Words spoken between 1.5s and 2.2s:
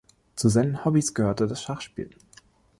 Schachspiel.